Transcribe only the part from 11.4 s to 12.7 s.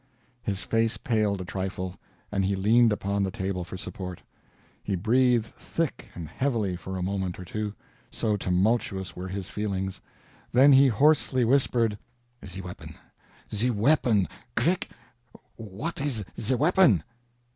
whispered: "The